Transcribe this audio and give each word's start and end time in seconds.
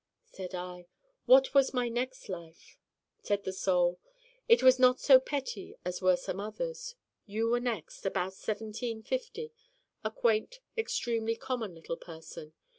Said 0.25 0.55
I: 0.55 0.87
'What 1.27 1.53
was 1.53 1.75
my 1.75 1.87
next 1.87 2.27
life?' 2.27 2.79
Said 3.21 3.43
the 3.43 3.53
Soul: 3.53 3.99
'It 4.49 4.63
was 4.63 4.79
not 4.79 4.99
so 4.99 5.19
petty 5.19 5.75
as 5.85 6.01
were 6.01 6.17
some 6.17 6.39
others. 6.39 6.95
You 7.27 7.49
were 7.51 7.59
next 7.59 8.03
about 8.07 8.33
seventeen 8.33 9.03
fifty 9.03 9.51
a 10.03 10.09
quaint 10.09 10.59
extremely 10.75 11.35
common 11.35 11.75
little 11.75 11.97
person. 11.97 12.53